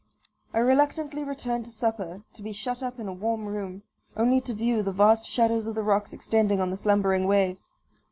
I 0.51 0.57
reluctantly 0.57 1.23
returned 1.23 1.65
to 1.65 1.71
supper, 1.71 2.23
to 2.33 2.41
be 2.41 2.51
shut 2.51 2.81
up 2.81 2.99
in 2.99 3.07
a 3.07 3.13
warm 3.13 3.45
room, 3.45 3.83
only 4.17 4.41
to 4.41 4.53
view 4.55 4.81
the 4.81 4.91
vast 4.91 5.27
shadows 5.27 5.67
of 5.67 5.75
the 5.75 5.83
rocks 5.83 6.11
extending 6.11 6.59
on 6.59 6.71
the 6.71 6.77
slumbering 6.77 7.27
waves. 7.27 7.77